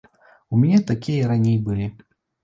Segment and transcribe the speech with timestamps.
[0.53, 1.85] У мяне такія і раней былі.